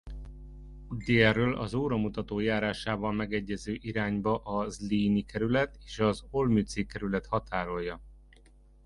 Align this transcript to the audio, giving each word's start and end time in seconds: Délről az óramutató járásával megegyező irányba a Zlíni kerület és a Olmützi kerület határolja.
Délről 1.05 1.55
az 1.57 1.73
óramutató 1.73 2.39
járásával 2.39 3.11
megegyező 3.11 3.77
irányba 3.81 4.35
a 4.37 4.69
Zlíni 4.69 5.21
kerület 5.25 5.77
és 5.85 5.99
a 5.99 6.13
Olmützi 6.31 6.85
kerület 6.85 7.25
határolja. 7.25 8.01